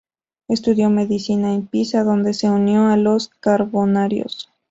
[0.47, 4.49] Estudió medicina en Pisa, donde se unió a los Carbonarios.